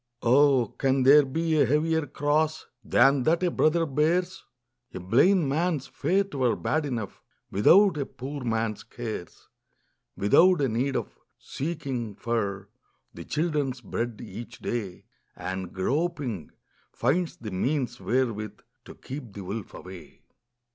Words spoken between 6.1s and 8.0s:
were bad enough Without